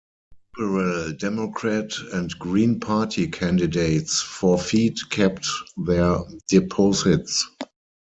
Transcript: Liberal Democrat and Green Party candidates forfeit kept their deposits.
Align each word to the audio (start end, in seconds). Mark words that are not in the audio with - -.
Liberal 0.57 1.11
Democrat 1.13 1.91
and 2.11 2.31
Green 2.39 2.79
Party 2.79 3.27
candidates 3.27 4.19
forfeit 4.19 4.99
kept 5.11 5.45
their 5.77 6.17
deposits. 6.49 7.47